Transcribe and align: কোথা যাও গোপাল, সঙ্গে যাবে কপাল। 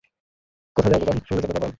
কোথা 0.75 0.87
যাও 0.91 0.99
গোপাল, 1.01 1.17
সঙ্গে 1.27 1.41
যাবে 1.43 1.53
কপাল। 1.55 1.69